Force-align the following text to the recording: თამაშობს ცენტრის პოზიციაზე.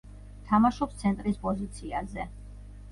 თამაშობს 0.51 0.97
ცენტრის 1.03 1.39
პოზიციაზე. 1.47 2.29